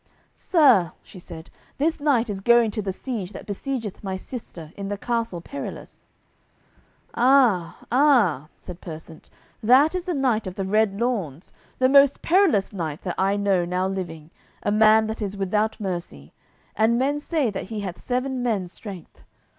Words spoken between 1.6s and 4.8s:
"this knight is going to the siege that besiegeth my sister